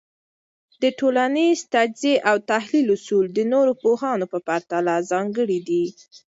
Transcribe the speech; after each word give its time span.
د 0.81 0.83
ټولنيز 0.99 1.59
تجزیه 1.73 2.15
او 2.29 2.35
تحلیل 2.51 2.87
اصول 2.97 3.25
د 3.33 3.39
نورو 3.53 3.71
پوهانو 3.83 4.25
په 4.33 4.39
پرتله 4.47 4.93
ځانګړي 5.11 5.59
دي. 5.69 5.85